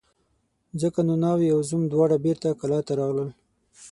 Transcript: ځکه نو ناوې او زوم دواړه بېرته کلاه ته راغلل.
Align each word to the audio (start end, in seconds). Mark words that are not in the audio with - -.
ځکه 0.81 0.99
نو 1.07 1.13
ناوې 1.23 1.47
او 1.55 1.59
زوم 1.69 1.83
دواړه 1.89 2.15
بېرته 2.25 2.57
کلاه 2.59 2.81
ته 2.87 2.93
راغلل. 2.99 3.29